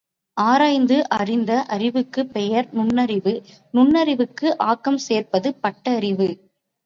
[0.37, 3.33] ஆராய்ந்து அறிந்த அறிவுக்கு பெயர் நுண்ணறிவு,
[3.73, 6.29] நுண்ணறிவுக்கு ஆக்கம் சேர்ப்பது பட்டறிவு.